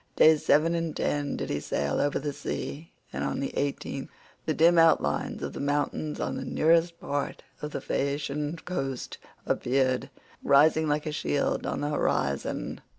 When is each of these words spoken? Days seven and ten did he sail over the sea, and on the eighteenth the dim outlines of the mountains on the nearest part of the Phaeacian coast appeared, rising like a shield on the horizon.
Days 0.15 0.43
seven 0.43 0.73
and 0.73 0.97
ten 0.97 1.35
did 1.37 1.51
he 1.51 1.59
sail 1.59 2.01
over 2.01 2.17
the 2.17 2.33
sea, 2.33 2.91
and 3.13 3.23
on 3.23 3.39
the 3.39 3.55
eighteenth 3.55 4.09
the 4.47 4.53
dim 4.55 4.79
outlines 4.79 5.43
of 5.43 5.53
the 5.53 5.59
mountains 5.59 6.19
on 6.19 6.37
the 6.37 6.43
nearest 6.43 6.99
part 6.99 7.43
of 7.61 7.69
the 7.69 7.81
Phaeacian 7.81 8.55
coast 8.65 9.19
appeared, 9.45 10.09
rising 10.43 10.87
like 10.89 11.05
a 11.05 11.11
shield 11.11 11.67
on 11.67 11.81
the 11.81 11.89
horizon. 11.91 12.81